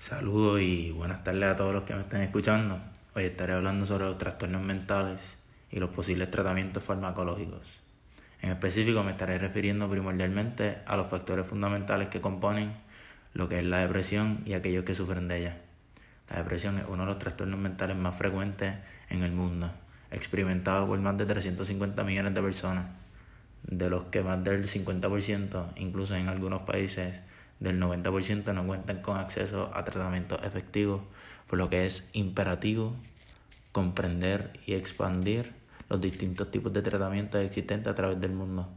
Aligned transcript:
Saludos 0.00 0.62
y 0.62 0.92
buenas 0.92 1.22
tardes 1.24 1.44
a 1.44 1.56
todos 1.56 1.74
los 1.74 1.82
que 1.82 1.94
me 1.94 2.00
están 2.00 2.22
escuchando. 2.22 2.80
Hoy 3.14 3.24
estaré 3.24 3.52
hablando 3.52 3.84
sobre 3.84 4.06
los 4.06 4.16
trastornos 4.16 4.62
mentales 4.62 5.20
y 5.70 5.78
los 5.78 5.90
posibles 5.90 6.30
tratamientos 6.30 6.82
farmacológicos. 6.82 7.66
En 8.40 8.48
específico 8.48 9.02
me 9.02 9.10
estaré 9.10 9.36
refiriendo 9.36 9.90
primordialmente 9.90 10.78
a 10.86 10.96
los 10.96 11.10
factores 11.10 11.46
fundamentales 11.46 12.08
que 12.08 12.22
componen 12.22 12.72
lo 13.34 13.46
que 13.46 13.58
es 13.58 13.64
la 13.66 13.80
depresión 13.80 14.40
y 14.46 14.54
aquellos 14.54 14.86
que 14.86 14.94
sufren 14.94 15.28
de 15.28 15.40
ella. 15.40 15.58
La 16.30 16.38
depresión 16.38 16.78
es 16.78 16.84
uno 16.88 17.02
de 17.02 17.10
los 17.10 17.18
trastornos 17.18 17.60
mentales 17.60 17.98
más 17.98 18.16
frecuentes 18.16 18.76
en 19.10 19.22
el 19.22 19.32
mundo, 19.32 19.70
experimentado 20.10 20.86
por 20.86 20.98
más 20.98 21.18
de 21.18 21.26
350 21.26 22.02
millones 22.04 22.32
de 22.32 22.40
personas, 22.40 22.86
de 23.64 23.90
los 23.90 24.04
que 24.04 24.22
más 24.22 24.42
del 24.42 24.64
50%, 24.64 25.72
incluso 25.76 26.14
en 26.14 26.28
algunos 26.28 26.62
países, 26.62 27.20
del 27.60 27.80
90% 27.80 28.52
no 28.54 28.66
cuentan 28.66 29.02
con 29.02 29.18
acceso 29.18 29.70
a 29.74 29.84
tratamientos 29.84 30.42
efectivos, 30.42 31.02
por 31.46 31.58
lo 31.58 31.68
que 31.68 31.86
es 31.86 32.10
imperativo 32.14 32.94
comprender 33.72 34.52
y 34.66 34.74
expandir 34.74 35.52
los 35.88 36.00
distintos 36.00 36.50
tipos 36.50 36.72
de 36.72 36.82
tratamientos 36.82 37.40
existentes 37.40 37.90
a 37.90 37.94
través 37.94 38.20
del 38.20 38.32
mundo. 38.32 38.68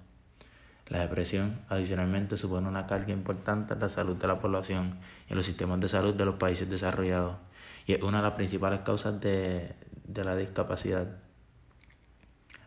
La 0.90 1.00
depresión, 1.00 1.62
adicionalmente, 1.70 2.38
supone 2.38 2.68
una 2.68 2.86
carga 2.86 3.14
importante 3.14 3.74
en 3.74 3.80
la 3.80 3.90
salud 3.90 4.18
de 4.18 4.28
la 4.28 4.40
población 4.40 5.00
y 5.28 5.32
en 5.32 5.38
los 5.38 5.46
sistemas 5.46 5.80
de 5.80 5.88
salud 5.88 6.14
de 6.14 6.26
los 6.26 6.36
países 6.36 6.70
desarrollados 6.70 7.38
y 7.86 7.94
es 7.94 8.02
una 8.02 8.18
de 8.18 8.24
las 8.24 8.34
principales 8.34 8.82
causas 8.82 9.20
de, 9.20 9.74
de 10.06 10.24
la 10.24 10.36
discapacidad. 10.36 11.08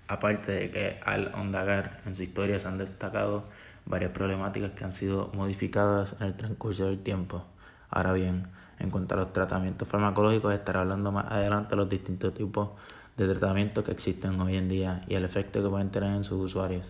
Aparte 0.09 0.53
de 0.53 0.71
que 0.71 1.01
al 1.05 1.35
ondagar 1.35 2.01
en 2.07 2.15
su 2.15 2.23
historia 2.23 2.59
se 2.59 2.69
han 2.69 2.79
destacado 2.79 3.45
varias 3.87 4.11
problemáticas 4.11 4.73
que 4.73 4.85
han 4.85 4.93
sido 4.93 5.31
modificadas 5.35 6.17
en 6.21 6.27
el 6.27 6.37
transcurso 6.37 6.85
del 6.87 6.99
tiempo. 6.99 7.45
Ahora 7.89 8.13
bien, 8.13 8.43
en 8.79 8.91
cuanto 8.91 9.15
a 9.15 9.19
los 9.19 9.33
tratamientos 9.33 9.89
farmacológicos, 9.89 10.53
estaré 10.53 10.81
hablando 10.81 11.13
más 11.13 11.31
adelante 11.31 11.71
de 11.71 11.77
los 11.77 11.89
distintos 11.89 12.35
tipos 12.35 12.71
de 13.17 13.29
tratamientos 13.29 13.85
que 13.85 13.93
existen 13.93 14.39
hoy 14.41 14.57
en 14.57 14.69
día 14.69 15.03
y 15.09 15.15
el 15.15 15.25
efecto 15.25 15.63
que 15.63 15.69
pueden 15.69 15.91
tener 15.91 16.13
en 16.15 16.25
sus 16.25 16.45
usuarios. 16.45 16.85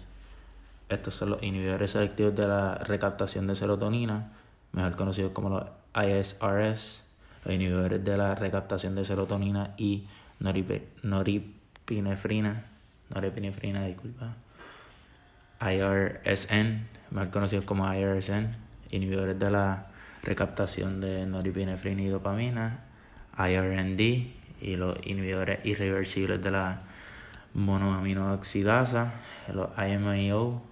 Estos 0.89 1.15
son 1.15 1.31
los 1.31 1.43
inhibidores 1.43 1.91
selectivos 1.93 2.35
de 2.35 2.49
la 2.49 2.77
recaptación 2.77 3.47
de 3.47 3.55
serotonina, 3.55 4.29
mejor 4.73 4.97
conocidos 4.97 5.33
como 5.33 5.51
los 5.51 5.65
ISRS, 5.95 7.03
los 7.45 7.55
inhibidores 7.55 8.03
de 8.05 8.17
la 8.17 8.35
recaptación 8.35 8.95
de 8.95 9.05
serotonina 9.05 9.75
y 9.77 10.07
noripinefrina, 10.41 12.65
disculpa 13.87 14.35
IRSN, 15.61 16.87
más 17.11 17.29
conocidos 17.29 17.65
como 17.65 17.93
IRSN, 17.93 18.55
inhibidores 18.91 19.39
de 19.39 19.51
la 19.51 19.87
recaptación 20.23 21.01
de 21.01 21.27
noripinefrina 21.27 22.03
y 22.03 22.09
dopamina, 22.09 22.81
IRND 23.39 24.01
y 24.01 24.77
los 24.77 24.99
inhibidores 25.07 25.65
irreversibles 25.65 26.43
de 26.43 26.51
la 26.51 26.83
monoaminoxidasa, 27.55 29.15
los 29.53 29.71
IMAO 29.79 30.63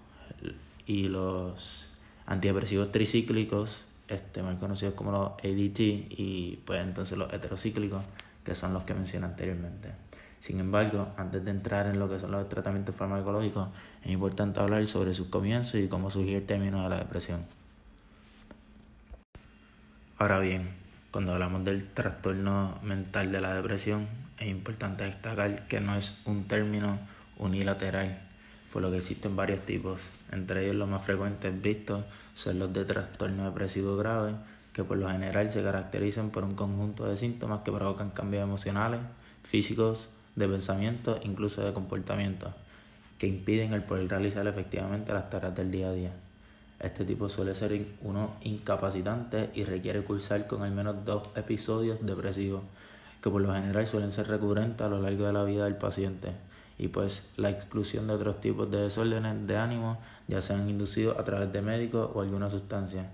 y 0.87 1.09
los 1.09 1.89
antidepresivos 2.27 2.93
tricíclicos, 2.93 3.85
este, 4.09 4.43
más 4.43 4.59
conocidos 4.59 4.95
como 4.95 5.13
los 5.13 5.33
ADT 5.33 5.81
y 5.81 6.61
pues 6.65 6.81
entonces 6.81 7.17
los 7.17 7.33
heterocíclicos, 7.33 8.03
que 8.45 8.55
son 8.55 8.75
los 8.75 8.85
que 8.85 8.95
mencioné 8.95 9.27
anteriormente. 9.27 9.93
Sin 10.45 10.61
embargo, 10.61 11.09
antes 11.17 11.43
de 11.43 11.53
entrar 11.53 11.87
en 11.87 11.99
lo 11.99 12.07
que 12.07 12.19
son 12.19 12.31
los 12.31 12.47
tratamientos 12.51 12.95
farmacológicos, 12.95 13.69
es 14.03 14.11
importante 14.11 14.61
hablar 14.61 14.85
sobre 14.85 15.15
sus 15.15 15.29
comienzos 15.29 15.77
y 15.81 15.89
cómo 15.89 16.11
surgió 16.11 16.37
el 16.37 16.45
término 16.45 16.83
de 16.83 16.91
la 16.91 16.99
depresión. 16.99 17.47
Ahora 20.19 20.41
bien, 20.41 20.69
cuando 21.11 21.33
hablamos 21.33 21.65
del 21.65 21.87
trastorno 21.87 22.79
mental 22.83 23.33
de 23.33 23.41
la 23.41 23.55
depresión, 23.55 24.07
es 24.39 24.49
importante 24.49 25.05
destacar 25.05 25.67
que 25.67 25.81
no 25.81 25.97
es 25.97 26.15
un 26.27 26.47
término 26.47 26.99
unilateral, 27.39 28.21
por 28.71 28.83
lo 28.83 28.91
que 28.91 28.99
existen 28.99 29.37
varios 29.37 29.65
tipos. 29.65 30.03
Entre 30.31 30.65
ellos 30.65 30.77
los 30.77 30.91
más 30.91 31.03
frecuentes 31.03 31.63
vistos 31.63 32.05
son 32.35 32.59
los 32.59 32.71
de 32.71 32.85
trastorno 32.85 33.47
depresivo 33.47 33.97
grave, 33.97 34.35
que 34.75 34.85
por 34.85 34.99
lo 34.99 35.09
general 35.09 35.49
se 35.49 35.63
caracterizan 35.63 36.29
por 36.29 36.45
un 36.45 36.55
conjunto 36.55 37.07
de 37.07 37.17
síntomas 37.17 37.63
que 37.63 37.73
provocan 37.73 38.11
cambios 38.11 38.43
emocionales, 38.43 39.01
físicos, 39.43 40.11
de 40.37 40.49
pensamiento, 40.49 41.19
incluso 41.23 41.65
de 41.65 41.73
comportamiento, 41.73 42.53
que 43.19 43.27
impiden 43.27 43.73
el 43.73 43.83
poder 43.83 44.09
realizar 44.09 44.47
efectivamente 44.47 45.13
las 45.13 45.31
tareas 45.31 45.55
del 45.55 45.71
día 45.71 45.89
a 45.89 45.93
día. 45.93 46.13
Este 46.81 47.05
tipo 47.05 47.29
suele 47.29 47.55
ser 47.55 47.87
uno 48.03 48.35
incapacitante 48.43 49.51
y 49.55 49.65
requiere 49.65 50.03
cursar 50.03 50.47
con 50.47 50.63
al 50.63 50.73
menos 50.73 51.05
dos 51.05 51.23
episodios 51.37 52.05
depresivos, 52.05 52.63
que 53.23 53.31
por 53.31 53.41
lo 53.41 53.55
general 53.55 53.87
suelen 53.87 54.11
ser 54.11 54.29
recurrentes 54.29 54.87
a 54.87 54.91
lo 54.91 55.01
largo 55.01 55.27
de 55.27 55.33
la 55.33 55.45
vida 55.45 55.65
del 55.65 55.77
paciente, 55.77 56.33
y 56.77 56.89
pues 56.89 57.23
la 57.37 57.51
exclusión 57.51 58.09
de 58.09 58.15
otros 58.15 58.41
tipos 58.41 58.71
de 58.71 58.79
desórdenes 58.79 59.47
de 59.47 59.57
ánimo, 59.57 59.99
ya 60.27 60.41
sean 60.41 60.69
inducidos 60.69 61.19
a 61.19 61.25
través 61.25 61.53
de 61.53 61.63
médicos 61.63 62.11
o 62.13 62.21
alguna 62.21 62.51
sustancia. 62.51 63.09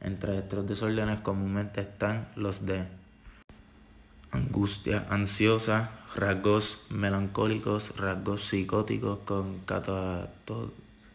Entre 0.00 0.38
estos 0.38 0.66
desórdenes 0.66 1.20
comúnmente 1.20 1.80
están 1.80 2.28
los 2.36 2.64
de 2.64 2.99
angustia 4.32 5.06
ansiosa, 5.10 5.90
rasgos 6.14 6.86
melancólicos, 6.90 7.96
rasgos 7.96 8.44
psicóticos 8.44 9.20
con 9.24 9.60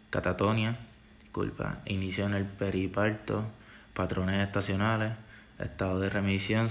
catatonia, 0.09 0.77
disculpa, 1.21 1.79
inicio 1.85 2.25
en 2.25 2.33
el 2.33 2.45
periparto, 2.45 3.45
patrones 3.93 4.45
estacionales, 4.45 5.13
estado 5.59 5.99
de 5.99 6.09
remisión 6.09 6.67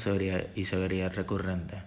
y 0.54 0.64
severidad 0.64 1.14
recurrente. 1.14 1.82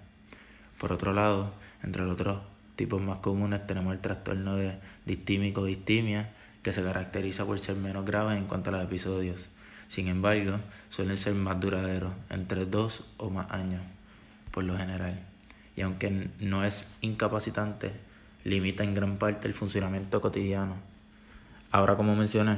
Por 0.79 0.91
otro 0.91 1.13
lado, 1.13 1.53
entre 1.84 2.03
los 2.03 2.13
otros 2.13 2.39
tipos 2.75 3.01
más 3.01 3.19
comunes 3.19 3.66
tenemos 3.68 3.94
el 3.94 4.00
trastorno 4.01 4.56
de 4.56 4.79
distímico-distimia, 5.06 6.31
que 6.63 6.72
se 6.72 6.84
caracteriza 6.84 7.45
por 7.45 7.59
ser 7.59 7.75
menos 7.75 8.06
grave 8.06 8.35
en 8.35 8.45
cuanto 8.45 8.69
a 8.69 8.74
los 8.74 8.84
episodios. 8.84 9.47
Sin 9.88 10.07
embargo, 10.07 10.59
suelen 10.89 11.16
ser 11.16 11.34
más 11.34 11.59
duraderos, 11.59 12.12
entre 12.29 12.66
dos 12.66 13.06
o 13.18 13.29
más 13.29 13.50
años 13.51 13.81
por 14.57 14.63
lo 14.63 14.75
general, 14.75 15.19
y 15.75 15.81
aunque 15.81 16.31
no 16.40 16.66
es 16.66 16.88
incapacitante, 17.01 17.91
limita 18.44 18.84
en 18.84 18.95
gran 18.95 19.18
parte 19.18 19.47
el 19.47 19.53
funcionamiento 19.53 20.19
cotidiano. 20.19 20.78
Ahora, 21.69 21.95
como 21.95 22.16
mencioné, 22.16 22.57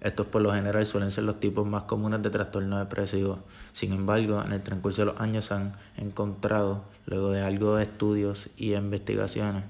estos 0.00 0.26
por 0.26 0.42
lo 0.42 0.52
general 0.52 0.84
suelen 0.84 1.12
ser 1.12 1.22
los 1.22 1.38
tipos 1.38 1.64
más 1.64 1.84
comunes 1.84 2.20
de 2.20 2.30
trastorno 2.30 2.80
depresivo. 2.80 3.44
Sin 3.72 3.92
embargo, 3.92 4.42
en 4.44 4.50
el 4.50 4.60
transcurso 4.60 5.02
de 5.02 5.12
los 5.12 5.20
años 5.20 5.44
se 5.44 5.54
han 5.54 5.72
encontrado, 5.96 6.82
luego 7.06 7.30
de 7.30 7.42
algo 7.42 7.76
de 7.76 7.84
estudios 7.84 8.50
y 8.56 8.74
investigaciones 8.74 9.62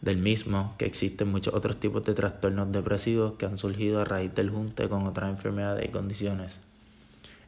del 0.00 0.16
mismo, 0.16 0.76
que 0.78 0.86
existen 0.86 1.28
muchos 1.28 1.52
otros 1.52 1.76
tipos 1.76 2.04
de 2.04 2.14
trastornos 2.14 2.72
depresivos 2.72 3.34
que 3.34 3.44
han 3.44 3.58
surgido 3.58 4.00
a 4.00 4.06
raíz 4.06 4.34
del 4.34 4.48
junte 4.48 4.88
con 4.88 5.06
otras 5.06 5.28
enfermedades 5.28 5.84
y 5.84 5.92
condiciones. 5.92 6.62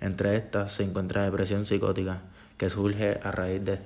Entre 0.02 0.36
estas 0.36 0.70
se 0.70 0.82
encuentra 0.84 1.24
depresión 1.24 1.64
psicótica, 1.64 2.20
que 2.62 2.70
surge 2.70 3.18
a 3.24 3.32
raíz 3.32 3.60
de, 3.64 3.80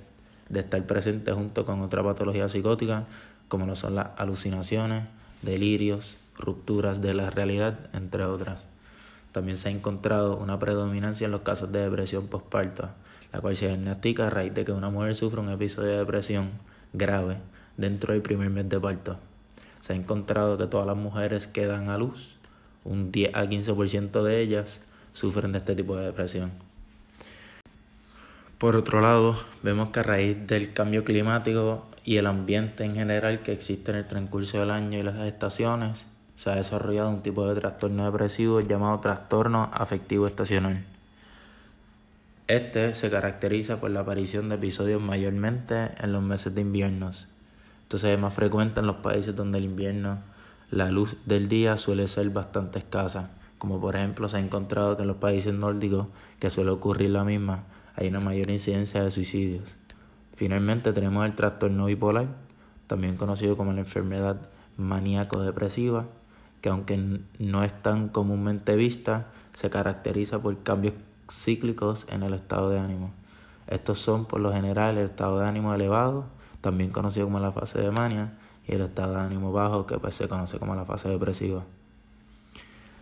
estar 0.61 0.87
presente 0.87 1.33
junto 1.33 1.65
con 1.65 1.81
otra 1.81 2.03
patología 2.03 2.47
psicótica, 2.47 3.07
como 3.49 3.65
lo 3.65 3.75
son 3.75 3.95
las 3.95 4.09
alucinaciones, 4.19 5.05
delirios, 5.41 6.19
rupturas 6.37 7.01
de 7.01 7.15
la 7.15 7.31
realidad, 7.31 7.89
entre 7.95 8.25
otras. 8.25 8.69
También 9.33 9.57
se 9.57 9.71
ha 9.71 9.73
encontrado 9.73 10.37
una 10.37 10.59
predominancia 10.59 11.25
en 11.25 11.31
los 11.31 11.41
casos 11.41 11.73
de 11.73 11.85
depresión 11.85 12.27
postparto, 12.27 12.91
la 13.33 13.41
cual 13.41 13.57
se 13.57 13.69
diagnostica 13.69 14.27
a 14.27 14.31
raíz 14.31 14.53
de 14.53 14.67
que 14.67 14.73
una 14.73 14.91
mujer 14.91 15.15
sufre 15.15 15.41
un 15.41 15.49
episodio 15.49 15.93
de 15.93 15.97
depresión 15.97 16.51
grave 16.93 17.39
dentro 17.79 18.13
del 18.13 18.21
primer 18.21 18.51
mes 18.51 18.69
de 18.69 18.79
parto. 18.79 19.17
Se 19.81 19.95
ha 19.95 19.97
encontrado 19.97 20.59
que 20.59 20.67
todas 20.67 20.87
las 20.87 20.99
mujeres 20.99 21.47
que 21.47 21.65
dan 21.65 21.89
a 21.89 21.97
luz, 21.97 22.37
un 22.85 23.11
10 23.11 23.37
a 23.37 23.47
15% 23.47 24.23
de 24.23 24.43
ellas, 24.43 24.81
sufren 25.15 25.53
de 25.53 25.59
este 25.61 25.75
tipo 25.75 25.97
de 25.97 26.05
depresión. 26.05 26.66
Por 28.59 28.75
otro 28.75 29.03
lado, 29.03 29.37
vemos 29.63 29.91
que 29.91 30.01
a 30.01 30.03
raíz 30.03 30.47
del 30.47 30.73
cambio 30.73 31.05
climático 31.05 31.85
y 32.05 32.17
el 32.17 32.27
ambiente 32.27 32.85
en 32.85 32.95
general 32.95 33.41
que 33.41 33.53
existe 33.53 33.91
en 33.91 33.99
el 33.99 34.07
transcurso 34.07 34.59
del 34.59 34.71
año 34.71 34.99
y 34.99 35.03
las 35.03 35.19
estaciones, 35.19 36.07
se 36.37 36.51
ha 36.51 36.55
desarrollado 36.55 37.11
un 37.11 37.23
tipo 37.23 37.47
de 37.47 37.61
trastorno 37.61 38.07
depresivo 38.07 38.61
llamado 38.61 38.99
trastorno 39.01 39.71
afectivo 39.75 40.27
estacional. 40.27 40.87
Este 42.47 42.95
se 42.95 43.11
caracteriza 43.11 43.79
por 43.79 43.91
la 43.91 44.01
aparición 44.01 44.49
de 44.49 44.55
episodios 44.55 45.03
mayormente 45.03 45.91
en 45.99 46.13
los 46.13 46.23
meses 46.23 46.55
de 46.55 46.63
inviernos. 46.63 47.29
Entonces 47.83 48.11
es 48.11 48.19
más 48.19 48.33
frecuente 48.33 48.81
en 48.81 48.87
los 48.87 48.97
países 48.97 49.37
donde 49.37 49.59
el 49.59 49.65
invierno 49.65 50.21
la 50.71 50.91
luz 50.91 51.17
del 51.27 51.49
día 51.49 51.77
suele 51.77 52.09
ser 52.09 52.31
bastante 52.31 52.79
escasa, 52.79 53.31
como 53.59 53.81
por 53.83 53.97
ejemplo 53.97 54.31
se 54.31 54.39
ha 54.39 54.41
encontrado 54.41 54.97
que 54.97 55.03
en 55.03 55.09
los 55.09 55.19
países 55.19 55.53
nórdicos, 55.53 56.07
que 56.41 56.49
suele 56.49 56.71
ocurrir 56.71 57.11
la 57.11 57.23
misma, 57.23 57.65
hay 57.97 58.09
una 58.09 58.21
mayor 58.21 58.51
incidencia 58.51 59.03
de 59.03 59.11
suicidios. 59.11 59.65
Finalmente 60.35 60.93
tenemos 60.93 61.25
el 61.25 61.35
trastorno 61.35 61.87
bipolar, 61.87 62.29
también 62.87 63.17
conocido 63.17 63.57
como 63.57 63.73
la 63.73 63.81
enfermedad 63.81 64.37
maníaco-depresiva, 64.77 66.05
que 66.61 66.69
aunque 66.69 67.21
no 67.39 67.65
es 67.65 67.73
tan 67.83 68.09
comúnmente 68.09 68.77
vista, 68.77 69.29
se 69.55 69.71
caracteriza 69.71 70.39
por 70.39 70.63
cambios 70.63 70.95
cíclicos 71.31 72.07
en 72.11 72.23
el 72.23 72.35
estado 72.35 72.69
de 72.69 72.79
ánimo. 72.79 73.13
Estos 73.67 73.99
son 73.99 74.27
por 74.27 74.41
lo 74.41 74.53
general 74.53 74.99
el 74.99 75.07
estado 75.07 75.41
de 75.41 75.47
ánimo 75.47 75.75
elevado, 75.75 76.27
también 76.61 76.91
conocido 76.91 77.27
como 77.27 77.41
la 77.41 77.53
fase 77.53 77.81
de 77.81 77.91
mania, 77.91 78.35
y 78.69 78.75
el 78.75 78.83
estado 78.83 79.15
de 79.15 79.21
ánimo 79.21 79.53
bajo, 79.53 79.87
que 79.87 79.99
pues 79.99 80.15
se 80.15 80.29
conoce 80.29 80.59
como 80.59 80.75
la 80.75 80.85
fase 80.85 81.09
depresiva. 81.09 81.65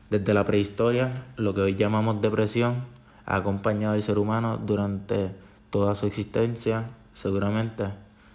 Desde 0.08 0.34
la 0.34 0.44
prehistoria, 0.44 1.24
lo 1.36 1.52
que 1.54 1.62
hoy 1.62 1.74
llamamos 1.74 2.20
depresión 2.20 2.84
ha 3.26 3.36
acompañado 3.36 3.94
al 3.94 4.02
ser 4.02 4.18
humano 4.18 4.58
durante 4.58 5.32
toda 5.70 5.94
su 5.94 6.06
existencia, 6.06 6.84
seguramente. 7.14 7.86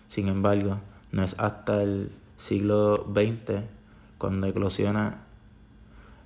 Sin 0.07 0.27
embargo, 0.27 0.79
no 1.11 1.23
es 1.23 1.35
hasta 1.37 1.81
el 1.81 2.11
siglo 2.37 3.05
XX 3.13 3.63
cuando 4.17 4.47
eclosiona 4.47 5.19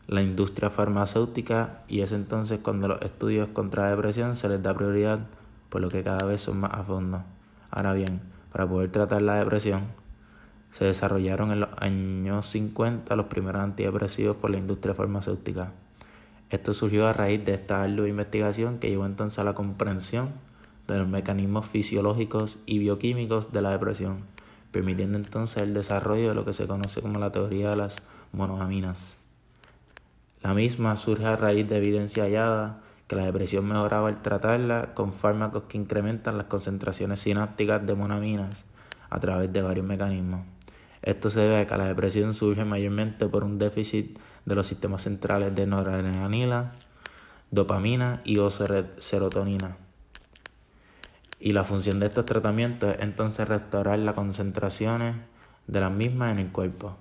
la 0.07 0.21
industria 0.21 0.69
farmacéutica 0.69 1.83
y 1.88 2.01
es 2.01 2.12
entonces 2.12 2.60
cuando 2.62 2.88
los 2.88 3.01
estudios 3.01 3.50
contra 3.50 3.83
la 3.83 3.89
depresión 3.92 4.36
se 4.36 4.50
les 4.50 4.62
da 4.62 4.74
prioridad, 4.74 5.19
por 5.69 5.81
lo 5.81 5.89
que 5.89 6.04
cada 6.04 6.25
vez 6.25 6.42
son 6.42 6.60
más 6.60 6.71
a 6.74 6.83
fondo. 6.83 7.24
Ahora 7.71 7.94
bien, 7.94 8.21
para 8.51 8.68
poder 8.68 8.92
tratar 8.92 9.21
la 9.21 9.36
depresión, 9.36 9.83
se 10.71 10.86
desarrollaron 10.86 11.51
en 11.51 11.62
los 11.62 11.69
años 11.77 12.45
50 12.48 13.15
los 13.15 13.27
primeros 13.27 13.62
antidepresivos 13.62 14.36
por 14.38 14.50
la 14.50 14.57
industria 14.57 14.94
farmacéutica. 14.94 15.71
Esto 16.53 16.71
surgió 16.71 17.07
a 17.07 17.13
raíz 17.13 17.44
de 17.44 17.55
esta 17.55 17.81
ardua 17.81 18.07
investigación 18.07 18.77
que 18.77 18.88
llevó 18.88 19.07
entonces 19.07 19.39
a 19.39 19.44
la 19.44 19.55
comprensión 19.55 20.33
de 20.88 21.00
los 21.00 21.07
mecanismos 21.07 21.67
fisiológicos 21.67 22.59
y 22.67 22.77
bioquímicos 22.77 23.51
de 23.51 23.63
la 23.63 23.71
depresión, 23.71 24.25
permitiendo 24.71 25.17
entonces 25.17 25.63
el 25.63 25.73
desarrollo 25.73 26.29
de 26.29 26.35
lo 26.35 26.45
que 26.45 26.53
se 26.53 26.67
conoce 26.67 27.01
como 27.01 27.19
la 27.19 27.31
teoría 27.31 27.71
de 27.71 27.77
las 27.77 28.03
monoaminas. 28.33 29.17
La 30.44 30.53
misma 30.53 30.95
surge 30.95 31.25
a 31.25 31.35
raíz 31.35 31.67
de 31.67 31.77
evidencia 31.77 32.25
hallada 32.25 32.83
que 33.07 33.15
la 33.15 33.25
depresión 33.25 33.65
mejoraba 33.65 34.09
al 34.09 34.21
tratarla 34.21 34.94
con 34.94 35.11
fármacos 35.11 35.63
que 35.63 35.79
incrementan 35.79 36.38
las 36.38 36.45
concentraciones 36.45 37.19
sinápticas 37.19 37.83
de 37.83 37.95
monaminas 37.95 38.65
a 39.09 39.19
través 39.19 39.51
de 39.51 39.63
varios 39.63 39.88
mecanismos. 39.88 40.41
Esto 41.01 41.31
se 41.31 41.39
debe 41.39 41.61
a 41.61 41.65
que 41.65 41.77
la 41.77 41.88
depresión 41.88 42.35
surge 42.35 42.63
mayormente 42.63 43.27
por 43.27 43.44
un 43.44 43.57
déficit 43.57 44.19
de 44.45 44.56
los 44.56 44.68
sistemas 44.68 45.04
centrales 45.04 45.56
de 45.56 45.66
noradrenalina, 45.66 46.74
dopamina 47.51 48.22
y 48.24 48.40
o 48.40 48.50
serotonina. 48.50 49.78
Y 51.40 51.54
la 51.54 51.63
función 51.63 52.00
de 52.00 52.06
estos 52.06 52.25
tratamientos 52.25 52.95
es 52.95 53.01
entonces 53.01 53.48
restaurar 53.48 54.00
las 54.00 54.16
concentraciones 54.16 55.16
de 55.68 55.80
las 55.80 55.92
mismas 55.92 56.31
en 56.31 56.40
el 56.40 56.51
cuerpo. 56.51 56.95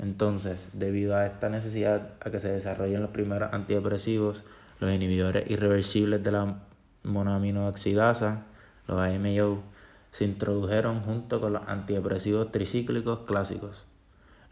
Entonces, 0.00 0.68
debido 0.72 1.16
a 1.16 1.26
esta 1.26 1.48
necesidad 1.48 2.14
a 2.20 2.30
que 2.30 2.40
se 2.40 2.50
desarrollen 2.50 3.00
los 3.02 3.10
primeros 3.10 3.52
antidepresivos, 3.52 4.44
los 4.80 4.90
inhibidores 4.90 5.48
irreversibles 5.48 6.22
de 6.24 6.32
la 6.32 6.56
monoaminoxidasa, 7.04 8.42
los 8.88 8.98
AMO, 8.98 9.62
se 10.10 10.24
introdujeron 10.24 11.02
junto 11.02 11.40
con 11.40 11.52
los 11.52 11.68
antidepresivos 11.68 12.50
tricíclicos 12.50 13.20
clásicos. 13.20 13.86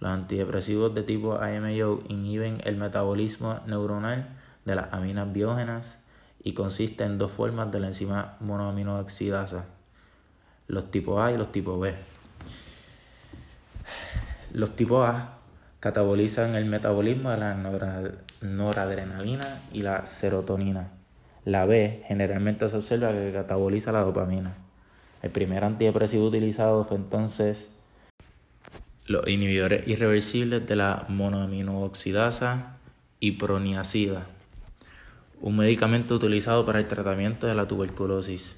Los 0.01 0.11
antidepresivos 0.11 0.95
de 0.95 1.03
tipo 1.03 1.35
AMO 1.35 2.01
inhiben 2.09 2.61
el 2.65 2.77
metabolismo 2.77 3.61
neuronal 3.67 4.29
de 4.65 4.75
las 4.75 4.93
aminas 4.93 5.31
biógenas 5.33 5.99
y 6.43 6.55
consisten 6.55 7.13
en 7.13 7.19
dos 7.19 7.31
formas 7.31 7.71
de 7.71 7.81
la 7.81 7.89
enzima 7.89 8.37
monoaminoxidasa, 8.41 9.67
los 10.69 10.91
tipo 10.91 11.21
A 11.21 11.33
y 11.33 11.37
los 11.37 11.53
tipo 11.53 11.79
B. 11.79 11.95
Los 14.53 14.75
tipo 14.75 15.03
A 15.03 15.39
catabolizan 15.81 16.55
el 16.55 16.65
metabolismo 16.65 17.31
de 17.31 17.37
la 17.37 17.55
noradrenalina 18.43 19.61
y 19.73 19.83
la 19.83 20.07
serotonina. 20.07 20.89
La 21.45 21.67
B 21.67 22.03
generalmente 22.07 22.69
se 22.69 22.77
observa 22.77 23.13
que 23.13 23.33
cataboliza 23.33 23.93
la 23.93 24.03
dopamina. 24.03 24.55
El 25.23 25.31
primer 25.31 25.65
antidepresivo 25.65 26.27
utilizado 26.27 26.85
fue 26.85 26.97
entonces 26.97 27.71
los 29.11 29.27
inhibidores 29.27 29.89
irreversibles 29.89 30.65
de 30.69 30.77
la 30.77 31.05
monoaminooxidasa 31.09 32.77
y 33.19 33.33
proniacida, 33.33 34.29
un 35.41 35.57
medicamento 35.57 36.15
utilizado 36.15 36.65
para 36.65 36.79
el 36.79 36.87
tratamiento 36.87 37.49
de 37.49 37.57
la 37.57 37.67
tuberculosis. 37.67 38.57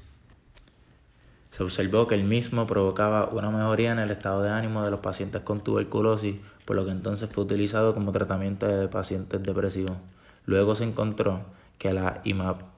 Se 1.52 1.62
observó 1.62 2.06
que 2.06 2.16
el 2.16 2.25
mismo 2.25 2.66
provocaba 2.66 3.31
una 3.31 3.49
mejoría 3.49 3.93
en 3.93 3.99
el 3.99 4.10
estado 4.10 4.43
de 4.43 4.50
ánimo 4.50 4.84
de 4.84 4.90
los 4.90 5.00
pacientes 5.00 5.40
con 5.40 5.64
tuberculosis, 5.64 6.37
por 6.66 6.76
lo 6.76 6.84
que 6.84 6.90
entonces 6.90 7.31
fue 7.31 7.44
utilizado 7.44 7.94
como 7.94 8.12
tratamiento 8.12 8.66
de 8.66 8.88
pacientes 8.88 9.43
depresivos. 9.43 9.96
Luego 10.44 10.75
se 10.75 10.84
encontró 10.84 11.46
que 11.78 11.94
la 11.94 12.20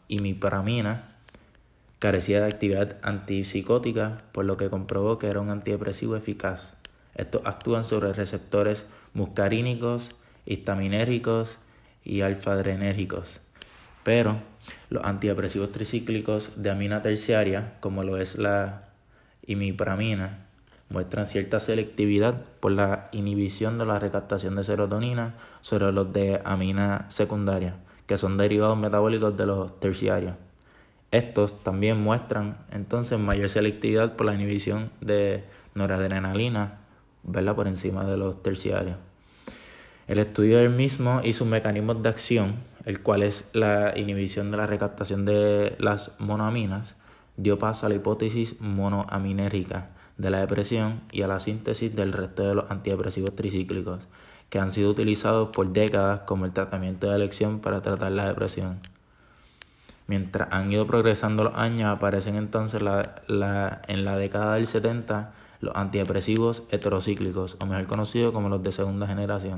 imipramina 0.06 1.10
Carecía 1.98 2.40
de 2.40 2.46
actividad 2.46 2.98
antipsicótica, 3.02 4.18
por 4.30 4.44
lo 4.44 4.58
que 4.58 4.68
comprobó 4.68 5.18
que 5.18 5.26
era 5.26 5.40
un 5.40 5.48
antidepresivo 5.48 6.14
eficaz. 6.14 6.74
Estos 7.14 7.42
actúan 7.44 7.84
sobre 7.84 8.12
receptores 8.12 8.86
muscarínicos, 9.12 10.10
histaminérgicos 10.46 11.58
y 12.04 12.22
alfadrenérgicos. 12.22 13.40
Pero 14.02 14.38
los 14.90 15.04
antidepresivos 15.04 15.72
tricíclicos 15.72 16.62
de 16.62 16.70
amina 16.70 17.02
terciaria, 17.02 17.74
como 17.80 18.02
lo 18.02 18.18
es 18.18 18.36
la 18.36 18.88
imipramina, 19.46 20.46
muestran 20.90 21.26
cierta 21.26 21.60
selectividad 21.60 22.42
por 22.60 22.72
la 22.72 23.06
inhibición 23.12 23.78
de 23.78 23.86
la 23.86 23.98
recaptación 23.98 24.56
de 24.56 24.64
serotonina 24.64 25.34
sobre 25.60 25.90
los 25.92 26.12
de 26.12 26.40
amina 26.44 27.06
secundaria, 27.08 27.76
que 28.06 28.18
son 28.18 28.36
derivados 28.36 28.76
metabólicos 28.76 29.36
de 29.36 29.46
los 29.46 29.80
terciarios. 29.80 30.34
Estos 31.10 31.62
también 31.62 32.00
muestran 32.00 32.58
entonces 32.72 33.18
mayor 33.18 33.48
selectividad 33.48 34.16
por 34.16 34.26
la 34.26 34.34
inhibición 34.34 34.90
de 35.00 35.44
noradrenalina 35.74 36.83
¿verdad? 37.24 37.54
por 37.54 37.66
encima 37.66 38.04
de 38.04 38.16
los 38.16 38.42
terciarios. 38.42 38.96
El 40.06 40.18
estudio 40.18 40.58
del 40.58 40.70
mismo 40.70 41.20
y 41.24 41.32
sus 41.32 41.46
mecanismos 41.46 42.02
de 42.02 42.08
acción, 42.10 42.56
el 42.84 43.00
cual 43.00 43.22
es 43.22 43.48
la 43.52 43.96
inhibición 43.96 44.50
de 44.50 44.58
la 44.58 44.66
recaptación 44.66 45.24
de 45.24 45.76
las 45.78 46.12
monoaminas, 46.18 46.96
dio 47.36 47.58
paso 47.58 47.86
a 47.86 47.88
la 47.88 47.94
hipótesis 47.94 48.60
monoaminérgica 48.60 49.90
de 50.18 50.30
la 50.30 50.40
depresión 50.40 51.00
y 51.10 51.22
a 51.22 51.26
la 51.26 51.40
síntesis 51.40 51.94
del 51.96 52.12
resto 52.12 52.46
de 52.46 52.54
los 52.54 52.70
antidepresivos 52.70 53.34
tricíclicos, 53.34 54.06
que 54.50 54.58
han 54.58 54.70
sido 54.70 54.90
utilizados 54.90 55.48
por 55.48 55.72
décadas 55.72 56.20
como 56.20 56.44
el 56.44 56.52
tratamiento 56.52 57.08
de 57.08 57.16
elección 57.16 57.60
para 57.60 57.82
tratar 57.82 58.12
la 58.12 58.26
depresión. 58.26 58.80
Mientras 60.06 60.52
han 60.52 60.70
ido 60.70 60.86
progresando 60.86 61.44
los 61.44 61.54
años, 61.54 61.90
aparecen 61.90 62.36
entonces 62.36 62.82
la, 62.82 63.82
en 63.88 64.04
la 64.04 64.16
década 64.18 64.54
del 64.54 64.66
70 64.66 65.32
los 65.60 65.74
antidepresivos 65.76 66.64
heterocíclicos, 66.70 67.56
o 67.60 67.66
mejor 67.66 67.86
conocidos 67.86 68.32
como 68.32 68.48
los 68.48 68.62
de 68.62 68.72
segunda 68.72 69.06
generación. 69.06 69.56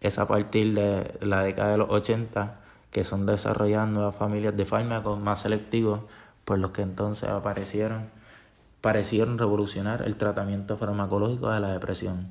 Es 0.00 0.18
a 0.18 0.28
partir 0.28 0.74
de 0.74 1.18
la 1.20 1.42
década 1.42 1.72
de 1.72 1.78
los 1.78 1.90
80 1.90 2.60
que 2.90 3.04
son 3.04 3.26
desarrolladas 3.26 3.88
nuevas 3.88 4.16
familias 4.16 4.56
de 4.56 4.64
fármacos 4.64 5.20
más 5.20 5.40
selectivos, 5.40 6.00
por 6.44 6.58
los 6.58 6.70
que 6.70 6.82
entonces 6.82 7.28
aparecieron, 7.28 8.08
parecieron 8.80 9.36
revolucionar 9.36 10.02
el 10.02 10.16
tratamiento 10.16 10.76
farmacológico 10.76 11.50
de 11.50 11.60
la 11.60 11.72
depresión. 11.72 12.28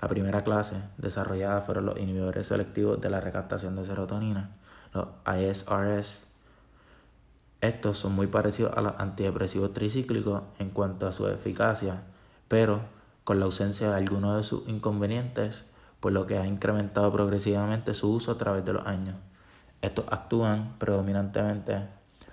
La 0.00 0.08
primera 0.08 0.42
clase 0.42 0.76
desarrollada 0.96 1.60
fueron 1.60 1.86
los 1.86 1.98
inhibidores 1.98 2.46
selectivos 2.46 3.00
de 3.00 3.10
la 3.10 3.20
recaptación 3.20 3.76
de 3.76 3.84
serotonina, 3.84 4.50
los 4.94 5.08
ISRS, 5.26 6.26
estos 7.62 7.96
son 7.96 8.14
muy 8.14 8.26
parecidos 8.26 8.76
a 8.76 8.80
los 8.82 8.98
antidepresivos 8.98 9.72
tricíclicos 9.72 10.42
en 10.58 10.70
cuanto 10.70 11.06
a 11.06 11.12
su 11.12 11.28
eficacia, 11.28 12.02
pero 12.48 12.80
con 13.22 13.38
la 13.38 13.44
ausencia 13.44 13.88
de 13.88 13.96
algunos 13.96 14.36
de 14.36 14.42
sus 14.42 14.68
inconvenientes, 14.68 15.64
por 16.00 16.10
lo 16.10 16.26
que 16.26 16.38
ha 16.38 16.46
incrementado 16.46 17.12
progresivamente 17.12 17.94
su 17.94 18.12
uso 18.12 18.32
a 18.32 18.36
través 18.36 18.64
de 18.64 18.72
los 18.72 18.84
años. 18.84 19.14
Estos 19.80 20.06
actúan 20.10 20.76
predominantemente 20.80 21.86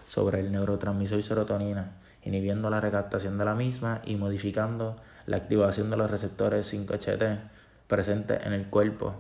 sobre 0.06 0.40
el 0.40 0.52
neurotransmisor 0.52 1.22
serotonina, 1.22 2.00
inhibiendo 2.24 2.72
la 2.72 2.82
recaptación 2.82 3.38
de 3.38 3.46
la 3.46 3.54
misma 3.54 4.02
y 4.06 4.16
modificando 4.16 4.96
la 5.28 5.38
activación 5.38 5.92
de 5.92 5.98
los 5.98 6.10
receptores 6.10 6.74
5-HT 6.74 7.40
presentes 7.86 8.44
en 8.48 8.54
el 8.54 8.66
cuerpo 8.66 9.14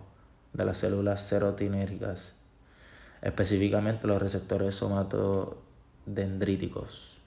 de 0.53 0.65
las 0.65 0.77
células 0.77 1.21
serotinérgicas, 1.21 2.33
específicamente 3.21 4.07
los 4.07 4.19
receptores 4.19 4.73
somato 4.73 5.68
dendríticos. 6.15 7.19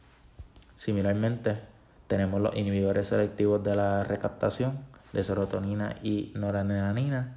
Similarmente, 0.76 1.60
tenemos 2.08 2.40
los 2.40 2.56
inhibidores 2.56 3.08
selectivos 3.08 3.62
de 3.62 3.76
la 3.76 4.04
recaptación 4.04 4.80
de 5.12 5.22
serotonina 5.22 5.96
y 6.02 6.32
noradrenalina, 6.34 7.36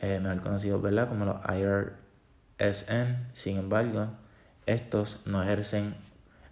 eh, 0.00 0.20
mejor 0.20 0.42
conocidos 0.42 0.82
¿verdad? 0.82 1.08
como 1.08 1.24
los 1.24 1.36
IRSN. 1.48 3.28
Sin 3.32 3.56
embargo, 3.56 4.08
estos 4.66 5.20
no 5.26 5.42
ejercen 5.42 5.94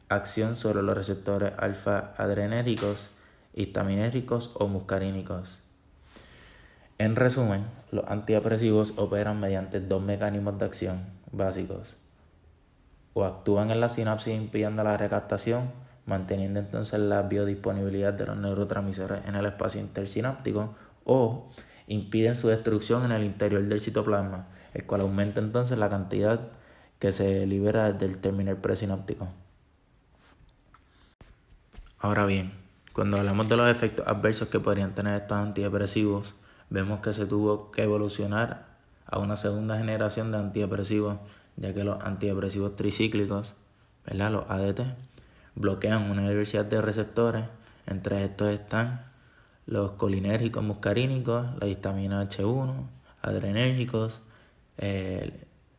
acción 0.09 0.57
sobre 0.57 0.83
los 0.83 0.97
receptores 0.97 1.53
alfa-adrenérgicos, 1.59 3.11
histaminérgicos 3.55 4.53
o 4.55 4.69
muscarínicos. 4.69 5.59
En 6.97 7.15
resumen, 7.15 7.67
los 7.91 8.07
antidepresivos 8.09 8.95
operan 8.97 9.38
mediante 9.38 9.81
dos 9.81 10.03
mecanismos 10.03 10.59
de 10.59 10.65
acción 10.65 11.07
básicos 11.31 11.99
o 13.19 13.25
actúan 13.25 13.73
en 13.73 13.81
la 13.81 13.89
sinapsis 13.89 14.33
impidiendo 14.33 14.85
la 14.85 14.97
recaptación, 14.97 15.73
manteniendo 16.07 16.61
entonces 16.61 17.01
la 17.01 17.23
biodisponibilidad 17.23 18.13
de 18.13 18.27
los 18.27 18.37
neurotransmisores 18.37 19.27
en 19.27 19.35
el 19.35 19.45
espacio 19.45 19.81
intersináptico, 19.81 20.77
o 21.05 21.49
impiden 21.89 22.37
su 22.37 22.47
destrucción 22.47 23.05
en 23.05 23.11
el 23.11 23.25
interior 23.25 23.63
del 23.65 23.81
citoplasma, 23.81 24.47
el 24.73 24.85
cual 24.85 25.01
aumenta 25.01 25.41
entonces 25.41 25.79
la 25.79 25.89
cantidad 25.89 26.53
que 27.01 27.11
se 27.11 27.45
libera 27.47 27.93
del 27.93 28.19
terminal 28.19 28.59
presináptico. 28.59 29.29
Ahora 31.99 32.25
bien, 32.25 32.53
cuando 32.93 33.17
hablamos 33.17 33.49
de 33.49 33.57
los 33.57 33.69
efectos 33.69 34.07
adversos 34.07 34.47
que 34.47 34.61
podrían 34.61 34.95
tener 34.95 35.21
estos 35.21 35.39
antidepresivos, 35.39 36.37
vemos 36.71 37.01
que 37.01 37.13
se 37.13 37.27
tuvo 37.27 37.73
que 37.73 37.83
evolucionar 37.83 38.69
a 39.07 39.19
una 39.19 39.35
segunda 39.35 39.77
generación 39.77 40.31
de 40.31 40.39
antidepresivos, 40.39 41.19
ya 41.59 41.75
que 41.75 41.85
los 41.85 42.03
antidepresivos 42.03 42.77
tricíclicos, 42.77 43.55
¿verdad? 44.07 44.33
los 44.33 44.49
ADT, 44.49 44.81
bloquean 45.55 46.11
una 46.11 46.29
diversidad 46.29 46.65
de 46.65 46.81
receptores. 46.81 47.45
Entre 47.87 48.25
estos 48.25 48.49
están 48.50 49.07
los 49.67 49.93
colinérgicos 49.93 50.62
muscarínicos, 50.62 51.47
la 51.61 51.67
histamina 51.67 52.23
H1, 52.23 52.87
adrenérgicos, 53.23 54.23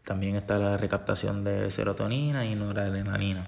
también 0.03 0.35
está 0.35 0.57
la 0.59 0.77
recaptación 0.77 1.43
de 1.43 1.71
serotonina 1.71 2.45
y 2.45 2.55
noradrenalina. 2.55 3.47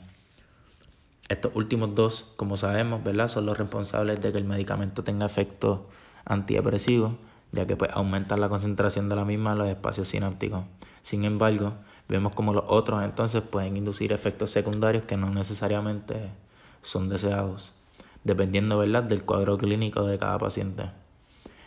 Estos 1.27 1.51
últimos 1.55 1.95
dos, 1.95 2.27
como 2.35 2.57
sabemos, 2.57 3.03
¿verdad? 3.03 3.27
son 3.27 3.45
los 3.45 3.57
responsables 3.57 4.21
de 4.21 4.31
que 4.31 4.37
el 4.37 4.45
medicamento 4.45 5.03
tenga 5.03 5.25
efectos 5.25 5.79
antidepresivos, 6.25 7.13
ya 7.51 7.65
que 7.65 7.75
pues, 7.75 7.91
aumentan 7.93 8.39
la 8.39 8.49
concentración 8.49 9.09
de 9.09 9.15
la 9.15 9.25
misma 9.25 9.53
en 9.53 9.57
los 9.57 9.67
espacios 9.67 10.07
sinápticos. 10.07 10.63
Sin 11.01 11.23
embargo, 11.23 11.73
vemos 12.11 12.35
como 12.35 12.53
los 12.53 12.65
otros 12.67 13.03
entonces 13.05 13.41
pueden 13.41 13.77
inducir 13.77 14.11
efectos 14.11 14.51
secundarios 14.51 15.05
que 15.05 15.15
no 15.15 15.29
necesariamente 15.29 16.29
son 16.81 17.07
deseados, 17.07 17.71
dependiendo 18.25 18.77
¿verdad? 18.77 19.03
del 19.03 19.23
cuadro 19.23 19.57
clínico 19.57 20.05
de 20.05 20.19
cada 20.19 20.37
paciente. 20.37 20.91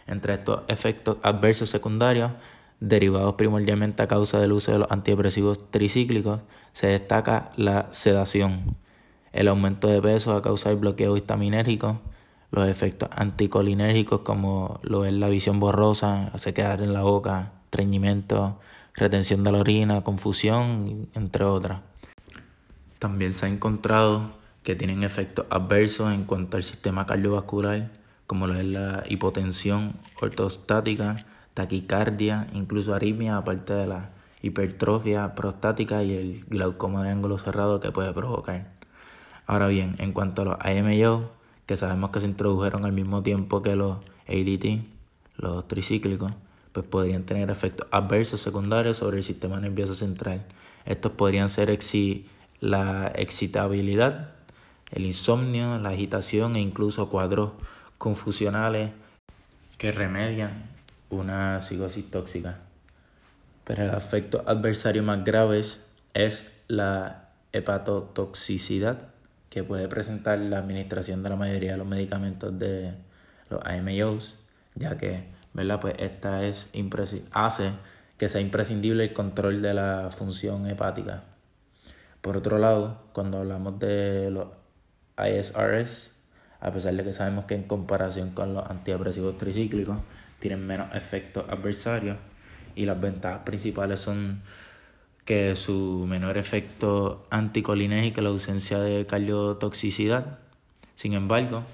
Entre 0.07 0.35
estos 0.35 0.61
efectos 0.69 1.17
adversos 1.23 1.71
secundarios 1.71 2.33
derivados 2.79 3.37
primordialmente 3.37 4.03
a 4.03 4.07
causa 4.07 4.39
del 4.39 4.53
uso 4.53 4.71
de 4.71 4.81
los 4.81 4.91
antidepresivos 4.91 5.71
tricíclicos, 5.71 6.41
se 6.73 6.89
destaca 6.89 7.51
la 7.57 7.89
sedación, 7.93 8.77
el 9.33 9.49
aumento 9.49 9.89
de 9.89 10.03
peso 10.03 10.37
a 10.37 10.43
causa 10.43 10.69
del 10.69 10.79
bloqueo 10.79 11.17
histaminérgico, 11.17 12.03
los 12.51 12.69
efectos 12.69 13.09
anticolinérgicos 13.17 14.21
como 14.21 14.79
lo 14.83 15.07
es 15.07 15.15
la 15.15 15.31
visión 15.31 15.59
borrosa, 15.59 16.33
quedar 16.55 16.83
en 16.83 16.93
la 16.93 17.01
boca, 17.01 17.53
estreñimiento, 17.65 18.61
retención 18.95 19.45
de 19.45 19.53
la 19.53 19.59
orina, 19.59 20.03
confusión, 20.03 21.09
entre 21.15 21.45
otras. 21.45 21.81
También 22.99 23.33
se 23.33 23.47
ha 23.47 23.49
encontrado 23.49 24.33
que 24.63 24.75
tienen 24.75 25.03
efectos 25.03 25.47
adversos 25.51 26.13
en 26.13 26.25
cuanto 26.25 26.57
al 26.57 26.63
sistema 26.63 27.07
cardiovascular, 27.07 27.91
como 28.27 28.47
lo 28.47 28.55
es 28.55 28.65
la 28.65 29.03
hipotensión 29.07 29.95
ortostática, 30.21 31.27
taquicardia, 31.53 32.49
incluso 32.55 32.95
arritmia, 32.95 33.37
aparte 33.37 33.75
de 33.75 33.87
la 33.87 34.11
hipertrofia 34.43 35.35
prostática 35.35 36.03
y 36.03 36.15
el 36.15 36.45
glaucoma 36.49 37.03
de 37.03 37.11
ángulo 37.11 37.39
cerrado 37.39 37.81
que 37.81 37.93
puede 37.93 38.13
provocar. 38.13 38.73
Ahora 39.47 39.67
bien, 39.67 39.97
en 39.99 40.13
cuanto 40.13 40.43
a 40.43 40.45
los 40.45 40.59
IMO, 40.65 41.31
que 41.67 41.77
sabemos 41.77 42.11
que 42.11 42.21
se 42.21 42.27
introdujeron 42.27 42.85
al 42.85 42.93
mismo 42.93 43.23
tiempo 43.23 43.63
que 43.63 43.77
los 43.77 43.99
ADT, 44.29 44.85
los 45.37 45.67
tricíclicos, 45.69 46.33
pues 46.75 46.85
podrían 46.87 47.23
tener 47.23 47.51
efectos 47.51 47.87
adversos 47.93 48.41
secundarios 48.41 48.97
sobre 48.97 49.19
el 49.19 49.23
sistema 49.23 49.61
nervioso 49.61 49.95
central. 49.95 50.43
Estos 50.85 51.13
podrían 51.13 51.49
ser 51.49 51.79
la 52.59 53.13
excitabilidad, 53.15 54.33
el 54.91 55.07
insomnio, 55.07 55.79
la 55.79 55.91
agitación 55.91 56.57
e 56.57 56.61
incluso 56.61 57.09
cuadros 57.09 57.53
confusionales 57.97 58.91
que 59.79 59.93
remedian 59.93 60.65
una 61.11 61.61
psicosis 61.61 62.11
tóxica. 62.11 62.59
Pero 63.63 63.85
el 63.85 63.91
efecto 63.91 64.43
adversario 64.45 65.05
más 65.05 65.23
grave 65.23 65.63
es 66.13 66.53
la 66.67 67.29
hepatotoxicidad 67.53 69.11
que 69.49 69.63
puede 69.63 69.87
presentar 69.87 70.41
la 70.41 70.59
administración 70.59 71.23
de 71.23 71.31
la 71.31 71.37
mayoría 71.37 71.73
de 71.73 71.79
los 71.79 71.87
medicamentos 71.87 72.59
de 72.59 72.95
los 73.49 73.65
AMOs, 73.65 74.37
ya 74.75 74.99
que 74.99 75.33
¿verdad? 75.55 75.81
Pues 75.81 75.95
esta 75.99 76.45
es 76.45 76.69
hace 77.33 77.73
que 78.19 78.29
sea 78.29 78.41
imprescindible 78.41 79.05
el 79.05 79.13
control 79.13 79.63
de 79.63 79.75
la 79.75 80.11
función 80.11 80.67
hepática. 80.69 81.25
Por 82.21 82.37
otro 82.37 82.59
lado, 82.59 83.03
cuando 83.13 83.39
hablamos 83.39 83.79
de 83.79 84.31
los 84.31 84.49
ISRS, 85.19 86.13
a 86.61 86.73
pesar 86.73 86.95
de 86.95 87.05
que 87.05 87.13
sabemos 87.13 87.45
que 87.45 87.55
en 87.55 87.65
comparación 87.65 88.31
con 88.31 88.55
los 88.55 88.69
antidepresivos 88.69 89.37
tricíclicos, 89.39 89.99
tienen 90.39 90.67
menos 90.67 90.95
efectos 90.95 91.45
adversarios 91.49 92.17
y 92.75 92.87
las 92.87 93.01
ventajas 93.01 93.41
principales 93.45 94.01
son 94.01 94.43
que 95.25 95.55
su 95.57 96.05
menor 96.09 96.37
efecto 96.37 97.27
anticolinérgico 97.31 98.21
y 98.21 98.25
la 98.25 98.31
ausencia 98.31 98.79
de 98.79 99.07
cardiotoxicidad. 99.07 100.39
Sin 100.95 101.15
embargo, 101.15 101.65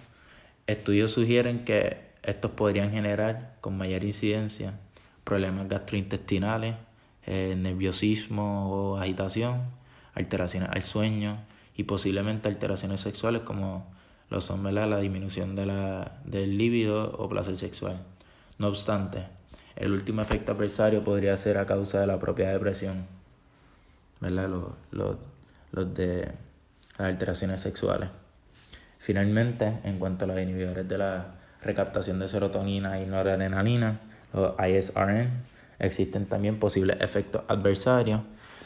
estudios 0.67 1.13
sugieren 1.13 1.65
que 1.65 2.10
estos 2.23 2.51
podrían 2.53 2.91
generar 2.91 3.57
con 3.61 3.77
mayor 3.77 4.05
incidencia 4.05 4.75
problemas 5.25 5.69
gastrointestinales, 5.69 6.77
eh, 7.27 7.55
nerviosismo 7.57 8.71
o 8.71 8.97
agitación, 8.97 9.63
alteraciones 10.15 10.71
al 10.71 10.83
sueño 10.83 11.39
y 11.77 11.85
posiblemente 11.85 12.49
alteraciones 12.49 13.01
sexuales 13.01 13.43
como 13.43 13.87
lo 14.29 14.41
son 14.41 14.63
la 14.75 14.99
disminución 14.99 15.57
de 15.57 15.67
la, 15.67 16.21
del 16.25 16.57
líbido 16.57 17.17
o 17.19 17.29
placer 17.29 17.57
sexual. 17.57 18.01
No 18.59 18.69
obstante, 18.69 19.27
el 19.75 19.93
último 19.93 20.23
efecto 20.23 20.53
adversario 20.53 21.03
podría 21.03 21.37
ser 21.37 21.59
a 21.59 21.67
causa 21.67 22.01
de 22.01 22.07
la 22.07 22.19
propia 22.19 22.51
depresión, 22.51 23.07
¿verdad? 24.21 24.49
Los, 24.49 25.17
los, 25.73 25.95
de 25.95 26.33
las 26.99 27.09
alteraciones 27.09 27.61
sexuales. 27.61 28.11
Finalmente, 28.99 29.81
en 29.83 29.99
cuanto 29.99 30.27
a 30.27 30.29
los 30.29 30.39
inhibidores 30.39 30.87
de 30.87 30.99
la 30.99 31.40
recaptación 31.63 32.19
de 32.19 32.29
serotonina 32.29 33.01
y 33.01 33.07
noradrenalina, 33.07 34.01
los 34.33 34.55
ISRN, 34.59 35.29
existen 35.79 36.27
también 36.27 36.59
posibles 36.59 37.01
efectos 37.01 37.43
adversarios, 37.49 38.23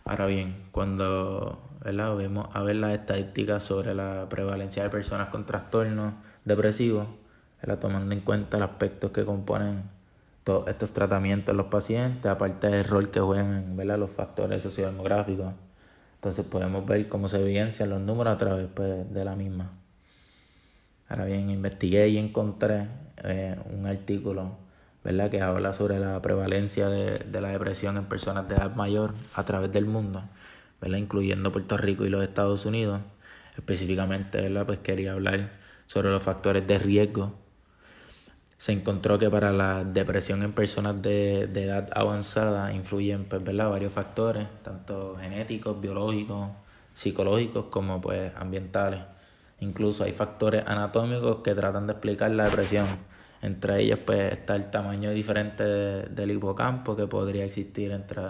Ahora 0.05 0.25
bien, 0.25 0.55
cuando 0.71 1.61
vemos 1.83 2.47
a 2.53 2.63
ver 2.63 2.77
las 2.77 2.93
estadísticas 2.93 3.63
sobre 3.63 3.93
la 3.93 4.27
prevalencia 4.29 4.83
de 4.83 4.89
personas 4.89 5.29
con 5.29 5.45
trastornos 5.45 6.13
depresivos, 6.43 7.07
tomando 7.79 8.13
en 8.13 8.21
cuenta 8.21 8.57
los 8.57 8.69
aspectos 8.69 9.11
que 9.11 9.23
componen 9.23 9.83
todos 10.43 10.67
estos 10.67 10.91
tratamientos 10.91 11.53
en 11.53 11.57
los 11.57 11.67
pacientes, 11.67 12.25
aparte 12.25 12.67
del 12.67 12.83
rol 12.83 13.11
que 13.11 13.19
juegan 13.19 13.77
los 13.77 14.11
factores 14.11 14.63
sociodemográficos. 14.63 15.53
Entonces 16.15 16.45
podemos 16.45 16.85
ver 16.85 17.07
cómo 17.09 17.27
se 17.27 17.41
evidencian 17.41 17.89
los 17.89 18.01
números 18.01 18.35
a 18.35 18.37
través 18.37 18.67
pues, 18.73 19.11
de 19.13 19.25
la 19.25 19.35
misma. 19.35 19.71
Ahora 21.09 21.25
bien, 21.25 21.49
investigué 21.49 22.07
y 22.09 22.17
encontré 22.17 22.87
eh, 23.23 23.55
un 23.71 23.85
artículo 23.85 24.57
¿verdad? 25.03 25.29
que 25.29 25.41
habla 25.41 25.73
sobre 25.73 25.99
la 25.99 26.21
prevalencia 26.21 26.87
de, 26.87 27.17
de, 27.17 27.41
la 27.41 27.49
depresión 27.49 27.97
en 27.97 28.05
personas 28.05 28.47
de 28.47 28.55
edad 28.55 28.75
mayor 28.75 29.13
a 29.35 29.43
través 29.43 29.71
del 29.71 29.85
mundo, 29.85 30.23
¿verdad? 30.79 30.97
incluyendo 30.97 31.51
Puerto 31.51 31.77
Rico 31.77 32.05
y 32.05 32.09
los 32.09 32.23
Estados 32.23 32.65
Unidos. 32.65 33.01
Específicamente, 33.57 34.41
¿verdad? 34.41 34.65
pues 34.65 34.79
quería 34.79 35.13
hablar 35.13 35.51
sobre 35.85 36.09
los 36.09 36.23
factores 36.23 36.65
de 36.65 36.79
riesgo 36.79 37.33
se 38.61 38.73
encontró 38.73 39.17
que 39.17 39.27
para 39.27 39.51
la 39.51 39.83
depresión 39.83 40.43
en 40.43 40.53
personas 40.53 41.01
de, 41.01 41.45
edad 41.45 41.89
avanzada 41.95 42.71
influyen 42.71 43.25
pues, 43.25 43.43
varios 43.43 43.91
factores, 43.91 44.45
tanto 44.61 45.17
genéticos, 45.19 45.81
biológicos, 45.81 46.51
psicológicos 46.93 47.65
como 47.71 47.99
pues, 47.99 48.31
ambientales. 48.35 49.01
Incluso 49.61 50.03
hay 50.03 50.11
factores 50.11 50.63
anatómicos 50.67 51.37
que 51.37 51.55
tratan 51.55 51.87
de 51.87 51.93
explicar 51.93 52.29
la 52.29 52.43
depresión. 52.43 52.85
Entre 53.41 53.81
ellos 53.81 53.97
pues, 54.05 54.31
está 54.31 54.55
el 54.55 54.69
tamaño 54.69 55.09
diferente 55.09 55.63
del 55.63 56.29
hipocampo 56.29 56.95
que 56.95 57.07
podría 57.07 57.45
existir 57.45 57.91
entre 57.91 58.21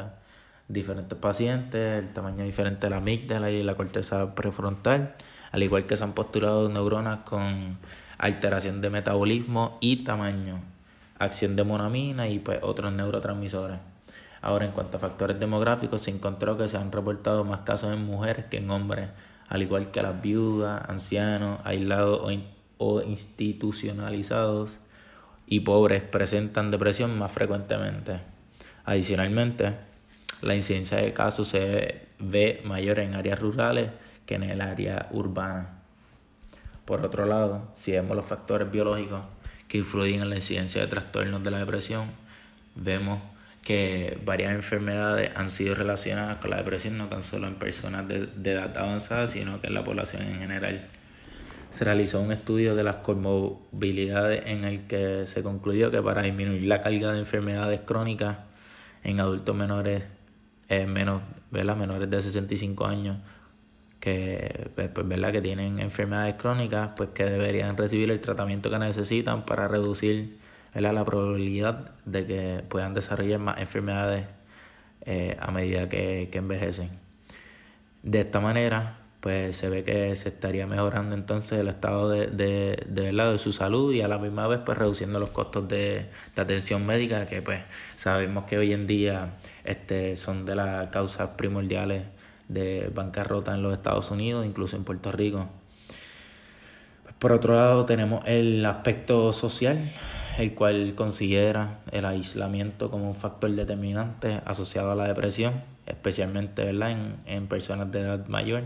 diferentes 0.69 1.17
pacientes, 1.17 2.01
el 2.01 2.11
tamaño 2.11 2.45
diferente 2.45 2.87
de 2.87 2.91
la 2.91 2.97
amígdala 2.97 3.51
y 3.51 3.63
la 3.63 3.75
corteza 3.75 4.33
prefrontal, 4.33 5.13
al 5.51 5.61
igual 5.61 5.85
que 5.85 5.97
se 5.97 6.05
han 6.05 6.13
postulado 6.13 6.69
neuronas 6.69 7.19
con 7.25 7.77
alteración 8.21 8.81
de 8.81 8.91
metabolismo 8.91 9.79
y 9.81 10.03
tamaño, 10.03 10.61
acción 11.17 11.55
de 11.55 11.63
monamina 11.63 12.29
y 12.29 12.37
pues, 12.37 12.59
otros 12.61 12.93
neurotransmisores. 12.93 13.79
Ahora, 14.43 14.65
en 14.65 14.71
cuanto 14.71 14.97
a 14.97 14.99
factores 14.99 15.39
demográficos, 15.39 16.03
se 16.03 16.11
encontró 16.11 16.55
que 16.55 16.67
se 16.67 16.77
han 16.77 16.91
reportado 16.91 17.43
más 17.43 17.61
casos 17.61 17.91
en 17.91 18.05
mujeres 18.05 18.45
que 18.45 18.57
en 18.57 18.69
hombres, 18.69 19.09
al 19.49 19.63
igual 19.63 19.89
que 19.89 20.03
las 20.03 20.21
viudas, 20.21 20.87
ancianos, 20.87 21.61
aislados 21.63 22.21
o, 22.77 23.01
institucionalizados 23.01 24.79
y 25.47 25.61
pobres 25.61 26.03
presentan 26.03 26.69
depresión 26.69 27.17
más 27.17 27.31
frecuentemente. 27.31 28.19
Adicionalmente, 28.85 29.77
la 30.43 30.53
incidencia 30.53 30.97
de 30.97 31.11
casos 31.11 31.47
se 31.47 32.07
ve 32.19 32.61
mayor 32.65 32.99
en 32.99 33.15
áreas 33.15 33.39
rurales 33.39 33.89
que 34.27 34.35
en 34.35 34.43
el 34.43 34.61
área 34.61 35.07
urbana. 35.11 35.80
Por 36.91 37.05
otro 37.05 37.25
lado, 37.25 37.71
si 37.77 37.93
vemos 37.93 38.17
los 38.17 38.25
factores 38.25 38.69
biológicos 38.69 39.21
que 39.69 39.77
influyen 39.77 40.23
en 40.23 40.29
la 40.29 40.35
incidencia 40.35 40.81
de 40.81 40.87
trastornos 40.87 41.41
de 41.41 41.49
la 41.49 41.59
depresión, 41.59 42.07
vemos 42.75 43.21
que 43.63 44.19
varias 44.25 44.51
enfermedades 44.51 45.31
han 45.37 45.49
sido 45.49 45.73
relacionadas 45.73 46.39
con 46.39 46.49
la 46.49 46.57
depresión 46.57 46.97
no 46.97 47.07
tan 47.07 47.23
solo 47.23 47.47
en 47.47 47.55
personas 47.55 48.09
de, 48.09 48.27
edad 48.43 48.77
avanzada, 48.77 49.27
sino 49.27 49.61
que 49.61 49.67
en 49.67 49.75
la 49.75 49.85
población 49.85 50.23
en 50.23 50.39
general. 50.39 50.89
Se 51.69 51.85
realizó 51.85 52.19
un 52.19 52.33
estudio 52.33 52.75
de 52.75 52.83
las 52.83 52.97
comorbilidades 52.97 54.45
en 54.47 54.65
el 54.65 54.85
que 54.85 55.27
se 55.27 55.43
concluyó 55.43 55.91
que 55.91 56.01
para 56.01 56.23
disminuir 56.23 56.65
la 56.65 56.81
carga 56.81 57.13
de 57.13 57.19
enfermedades 57.19 57.79
crónicas 57.85 58.39
en 59.05 59.21
adultos 59.21 59.55
menores, 59.55 60.03
eh, 60.67 60.87
menos, 60.87 61.21
menores 61.51 62.09
de 62.09 62.21
65 62.21 62.85
años, 62.85 63.15
que, 64.01 64.71
pues, 64.75 64.89
pues, 64.89 65.07
¿verdad? 65.07 65.31
que 65.31 65.41
tienen 65.41 65.79
enfermedades 65.79 66.35
crónicas, 66.35 66.89
pues 66.97 67.09
que 67.13 67.23
deberían 67.23 67.77
recibir 67.77 68.11
el 68.11 68.19
tratamiento 68.19 68.69
que 68.69 68.79
necesitan 68.79 69.45
para 69.45 69.69
reducir 69.69 70.37
la 70.73 71.05
probabilidad 71.05 71.91
de 72.05 72.25
que 72.25 72.63
puedan 72.67 72.93
desarrollar 72.93 73.39
más 73.39 73.59
enfermedades 73.59 74.25
eh, 75.05 75.37
a 75.39 75.51
medida 75.51 75.87
que, 75.87 76.29
envejecen. 76.33 76.89
De 78.03 78.21
esta 78.21 78.39
manera, 78.39 78.97
pues 79.19 79.55
se 79.55 79.69
ve 79.69 79.83
que 79.83 80.15
se 80.15 80.29
estaría 80.29 80.65
mejorando 80.65 81.13
entonces 81.13 81.59
el 81.59 81.67
estado 81.67 82.09
de, 82.09 82.27
de, 82.27 82.83
de, 82.87 83.11
de 83.11 83.37
su 83.37 83.53
salud 83.53 83.93
y 83.93 84.01
a 84.01 84.07
la 84.07 84.17
misma 84.17 84.47
vez 84.47 84.61
pues 84.65 84.77
reduciendo 84.77 85.19
los 85.19 85.29
costos 85.29 85.67
de, 85.67 86.07
de, 86.35 86.41
atención 86.41 86.87
médica 86.87 87.27
que 87.27 87.43
pues 87.43 87.61
sabemos 87.97 88.45
que 88.45 88.57
hoy 88.57 88.73
en 88.73 88.87
día 88.87 89.35
este, 89.63 90.15
son 90.15 90.45
de 90.45 90.55
las 90.55 90.87
causas 90.89 91.29
primordiales 91.37 92.03
de 92.51 92.91
bancarrota 92.93 93.53
en 93.55 93.63
los 93.63 93.73
Estados 93.73 94.11
Unidos, 94.11 94.45
incluso 94.45 94.75
en 94.75 94.83
Puerto 94.83 95.11
Rico. 95.11 95.47
Por 97.19 97.31
otro 97.31 97.55
lado, 97.55 97.85
tenemos 97.85 98.23
el 98.25 98.65
aspecto 98.65 99.31
social, 99.31 99.91
el 100.39 100.55
cual 100.55 100.95
considera 100.95 101.79
el 101.91 102.05
aislamiento 102.05 102.89
como 102.89 103.07
un 103.07 103.13
factor 103.13 103.51
determinante 103.51 104.41
asociado 104.45 104.91
a 104.91 104.95
la 104.95 105.07
depresión, 105.07 105.61
especialmente 105.85 106.67
En, 106.67 107.17
en 107.25 107.47
personas 107.47 107.91
de 107.91 107.99
edad 108.01 108.25
mayor. 108.27 108.63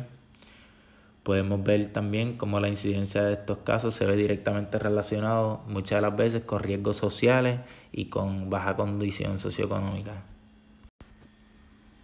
Podemos 1.24 1.64
ver 1.64 1.88
también 1.88 2.38
cómo 2.38 2.60
la 2.60 2.70
incidencia 2.70 3.24
de 3.24 3.34
estos 3.34 3.58
casos 3.60 3.94
se 3.94 4.06
ve 4.06 4.16
directamente 4.16 4.80
relacionado 4.80 5.62
muchas 5.68 5.98
de 5.98 6.02
las 6.04 6.16
veces 6.16 6.46
con 6.46 6.64
riesgos 6.64 6.98
sociales 6.98 7.60
y 7.92 8.06
con 8.06 8.50
baja 8.50 8.76
condición 8.76 9.40
socioeconómica. 9.40 10.35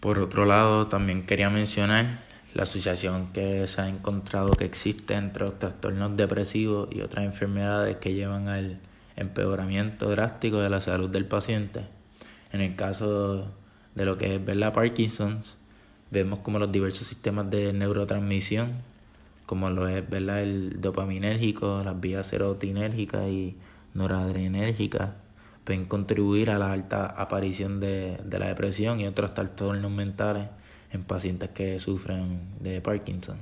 Por 0.01 0.17
otro 0.17 0.45
lado, 0.45 0.87
también 0.87 1.27
quería 1.27 1.51
mencionar 1.51 2.21
la 2.55 2.63
asociación 2.63 3.31
que 3.33 3.67
se 3.67 3.81
ha 3.81 3.87
encontrado 3.87 4.49
que 4.53 4.65
existe 4.65 5.13
entre 5.13 5.45
los 5.45 5.59
trastornos 5.59 6.17
depresivos 6.17 6.89
y 6.91 7.01
otras 7.01 7.23
enfermedades 7.23 7.97
que 7.97 8.15
llevan 8.15 8.47
al 8.47 8.79
empeoramiento 9.15 10.09
drástico 10.09 10.57
de 10.57 10.71
la 10.71 10.81
salud 10.81 11.07
del 11.11 11.25
paciente. 11.25 11.81
En 12.51 12.61
el 12.61 12.75
caso 12.75 13.47
de 13.93 14.05
lo 14.05 14.17
que 14.17 14.35
es 14.35 14.43
ver 14.43 14.55
la 14.55 14.71
Parkinson's, 14.71 15.59
vemos 16.09 16.39
como 16.39 16.57
los 16.57 16.71
diversos 16.71 17.05
sistemas 17.05 17.51
de 17.51 17.71
neurotransmisión, 17.71 18.71
como 19.45 19.69
lo 19.69 19.87
es 19.87 20.09
¿verdad? 20.09 20.41
el 20.41 20.81
dopaminérgico, 20.81 21.83
las 21.85 22.01
vías 22.01 22.25
serotinérgicas 22.25 23.27
y 23.27 23.55
noradrenérgicas, 23.93 25.11
pueden 25.71 25.85
contribuir 25.85 26.49
a 26.49 26.57
la 26.57 26.73
alta 26.73 27.05
aparición 27.05 27.79
de, 27.79 28.19
la 28.29 28.47
depresión 28.47 28.99
y 28.99 29.07
otros 29.07 29.33
trastornos 29.33 29.89
mentales 29.89 30.49
en 30.91 31.05
pacientes 31.05 31.51
que 31.51 31.79
sufren 31.79 32.41
de 32.59 32.81
Parkinson. 32.81 33.37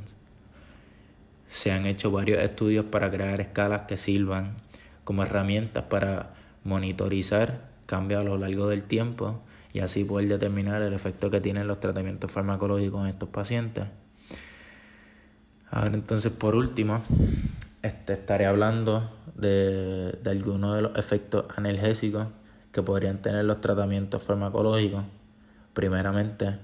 Se 1.47 1.71
han 1.71 1.87
hecho 1.87 2.11
varios 2.11 2.39
estudios 2.43 2.85
para 2.85 3.09
crear 3.09 3.41
escalas 3.41 3.87
que 3.87 3.97
sirvan 3.97 4.57
como 5.05 5.23
herramientas 5.23 5.85
para 5.85 6.35
monitorizar 6.63 7.71
cambios 7.87 8.21
a 8.21 8.23
lo 8.23 8.37
largo 8.37 8.67
del 8.67 8.83
tiempo 8.83 9.41
y 9.73 9.79
así 9.79 10.03
poder 10.03 10.27
determinar 10.27 10.83
el 10.83 10.93
efecto 10.93 11.31
que 11.31 11.41
tienen 11.41 11.65
los 11.65 11.79
tratamientos 11.79 12.31
farmacológicos 12.31 13.05
en 13.05 13.09
estos 13.09 13.29
pacientes. 13.29 13.85
Ahora 15.71 15.95
entonces 15.95 16.31
por 16.31 16.53
último, 16.53 17.01
este, 17.81 18.13
estaré 18.13 18.45
hablando 18.45 19.09
de, 19.35 20.17
de 20.21 20.29
algunos 20.29 20.75
de 20.75 20.81
los 20.81 20.97
efectos 20.97 21.45
analgésicos 21.55 22.27
que 22.71 22.83
podrían 22.83 23.21
tener 23.21 23.45
los 23.45 23.61
tratamientos 23.61 24.23
farmacológicos. 24.23 25.03
Primeramente, 25.73 26.59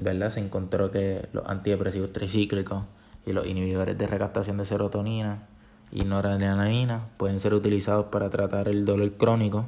¿verdad? 0.00 0.30
se 0.30 0.40
encontró 0.40 0.90
que 0.90 1.28
los 1.32 1.46
antidepresivos 1.46 2.12
tricíclicos 2.12 2.84
y 3.26 3.32
los 3.32 3.46
inhibidores 3.46 3.98
de 3.98 4.06
recaptación 4.06 4.56
de 4.56 4.64
serotonina 4.64 5.46
y 5.92 6.04
noradrenalina 6.04 7.08
pueden 7.16 7.40
ser 7.40 7.54
utilizados 7.54 8.06
para 8.06 8.30
tratar 8.30 8.68
el 8.68 8.84
dolor 8.84 9.12
crónico, 9.14 9.66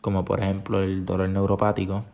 como 0.00 0.24
por 0.24 0.40
ejemplo 0.40 0.82
el 0.82 1.04
dolor 1.04 1.28
neuropático. 1.28 2.04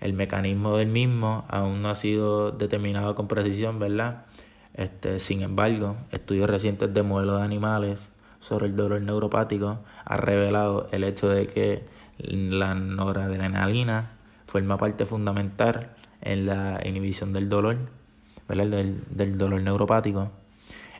El 0.00 0.12
mecanismo 0.12 0.76
del 0.76 0.88
mismo 0.88 1.44
aún 1.48 1.82
no 1.82 1.90
ha 1.90 1.94
sido 1.94 2.52
determinado 2.52 3.14
con 3.14 3.28
precisión, 3.28 3.78
¿verdad? 3.78 4.26
Este, 4.76 5.20
sin 5.20 5.40
embargo, 5.42 5.96
estudios 6.12 6.50
recientes 6.50 6.92
de 6.92 7.02
modelos 7.02 7.38
de 7.38 7.44
animales 7.44 8.10
sobre 8.40 8.66
el 8.66 8.76
dolor 8.76 9.00
neuropático 9.00 9.78
han 10.04 10.18
revelado 10.18 10.88
el 10.92 11.02
hecho 11.02 11.28
de 11.28 11.46
que 11.46 11.84
la 12.18 12.74
noradrenalina 12.74 14.12
forma 14.46 14.76
parte 14.76 15.06
fundamental 15.06 15.94
en 16.20 16.46
la 16.46 16.80
inhibición 16.84 17.32
del 17.32 17.48
dolor, 17.48 17.76
Del, 18.48 19.02
del 19.10 19.38
dolor 19.38 19.62
neuropático. 19.62 20.30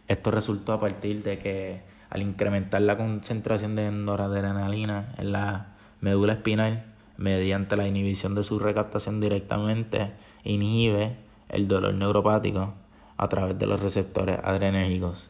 Esto 0.09 0.31
resultó 0.31 0.73
a 0.73 0.81
partir 0.81 1.23
de 1.23 1.39
que 1.39 1.83
al 2.11 2.23
incrementar 2.23 2.81
la 2.83 2.97
concentración 2.97 3.77
de 3.77 3.91
noradrenalina 3.91 5.13
en 5.19 5.33
la 5.33 5.77
médula 6.01 6.33
espinal, 6.33 6.85
mediante 7.19 7.77
la 7.77 7.87
inhibición 7.87 8.35
de 8.35 8.43
su 8.43 8.59
recaptación 8.59 9.21
directamente, 9.21 10.13
inhibe 10.45 11.17
el 11.49 11.69
dolor 11.69 11.95
neuropático 11.95 12.75
a 13.17 13.29
través 13.29 13.59
de 13.59 13.67
los 13.67 13.81
receptores 13.81 14.39
adrenérgicos. 14.43 15.29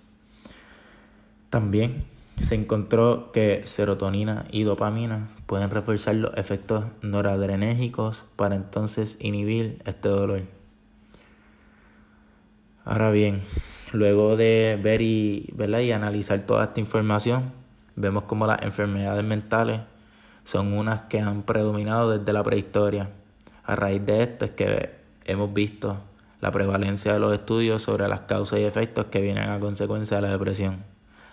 También 1.50 2.04
se 2.40 2.54
encontró 2.54 3.32
que 3.32 3.62
serotonina 3.64 4.44
y 4.50 4.64
dopamina 4.64 5.28
pueden 5.46 5.70
reforzar 5.70 6.16
los 6.16 6.36
efectos 6.36 6.84
noradrenérgicos 7.02 8.24
para 8.36 8.56
entonces 8.56 9.16
inhibir 9.20 9.80
este 9.86 10.08
dolor. 10.08 10.42
Ahora 12.84 13.10
bien, 13.10 13.40
luego 13.92 14.36
de 14.36 14.78
ver 14.80 15.00
y, 15.00 15.52
y 15.56 15.90
analizar 15.92 16.42
toda 16.42 16.64
esta 16.64 16.80
información, 16.80 17.52
vemos 17.96 18.24
como 18.24 18.46
las 18.46 18.62
enfermedades 18.62 19.24
mentales 19.24 19.80
son 20.44 20.72
unas 20.72 21.02
que 21.02 21.20
han 21.20 21.42
predominado 21.42 22.16
desde 22.16 22.32
la 22.32 22.44
prehistoria. 22.44 23.10
A 23.64 23.74
raíz 23.74 24.06
de 24.06 24.22
esto 24.22 24.44
es 24.44 24.52
que 24.52 24.90
hemos 25.24 25.52
visto 25.52 25.98
la 26.46 26.52
prevalencia 26.52 27.12
de 27.12 27.18
los 27.18 27.34
estudios 27.34 27.82
sobre 27.82 28.06
las 28.06 28.20
causas 28.20 28.60
y 28.60 28.62
efectos 28.62 29.06
que 29.06 29.20
vienen 29.20 29.50
a 29.50 29.58
consecuencia 29.58 30.18
de 30.18 30.22
la 30.22 30.30
depresión. 30.30 30.84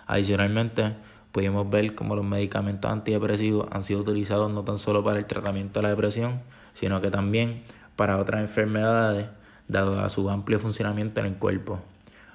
Adicionalmente, 0.07 0.95
pudimos 1.31 1.69
ver 1.69 1.93
cómo 1.93 2.15
los 2.15 2.25
medicamentos 2.25 2.89
antidepresivos 2.89 3.67
han 3.69 3.83
sido 3.83 3.99
utilizados 3.99 4.51
no 4.51 4.63
tan 4.63 4.79
solo 4.79 5.03
para 5.03 5.19
el 5.19 5.27
tratamiento 5.27 5.79
de 5.79 5.83
la 5.83 5.89
depresión, 5.89 6.41
sino 6.73 6.99
que 6.99 7.11
también 7.11 7.61
para 7.95 8.17
otras 8.17 8.41
enfermedades, 8.41 9.27
dado 9.67 9.99
a 9.99 10.09
su 10.09 10.27
amplio 10.31 10.59
funcionamiento 10.59 11.19
en 11.19 11.27
el 11.27 11.35
cuerpo. 11.35 11.79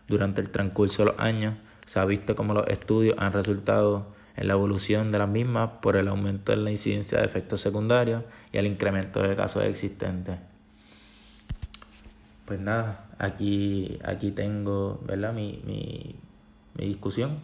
Durante 0.06 0.40
el 0.40 0.50
transcurso 0.50 1.04
de 1.04 1.10
los 1.10 1.18
años, 1.18 1.54
se 1.84 1.98
ha 1.98 2.04
visto 2.04 2.36
cómo 2.36 2.54
los 2.54 2.68
estudios 2.68 3.16
han 3.18 3.32
resultado 3.32 4.06
en 4.36 4.46
la 4.46 4.54
evolución 4.54 5.10
de 5.10 5.18
las 5.18 5.28
mismas 5.28 5.68
por 5.82 5.96
el 5.96 6.06
aumento 6.06 6.52
en 6.52 6.62
la 6.62 6.70
incidencia 6.70 7.18
de 7.18 7.24
efectos 7.24 7.60
secundarios 7.60 8.22
y 8.52 8.58
el 8.58 8.66
incremento 8.66 9.20
de 9.20 9.34
casos 9.34 9.64
existentes. 9.64 10.38
Pues 12.48 12.60
nada, 12.60 13.04
aquí, 13.18 13.98
aquí 14.02 14.30
tengo 14.32 15.00
¿verdad? 15.04 15.34
Mi, 15.34 15.60
mi, 15.66 16.16
mi 16.76 16.86
discusión. 16.86 17.40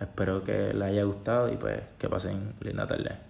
Espero 0.00 0.44
que 0.44 0.74
les 0.74 0.82
haya 0.82 1.04
gustado 1.04 1.50
y 1.50 1.56
pues 1.56 1.80
que 1.98 2.08
pasen 2.10 2.52
linda 2.60 2.86
tarde. 2.86 3.25